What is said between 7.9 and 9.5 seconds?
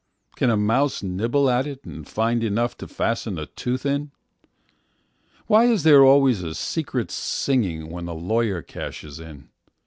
a lawyer cashes in?